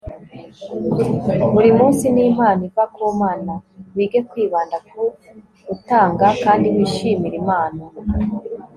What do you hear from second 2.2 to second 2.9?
impano iva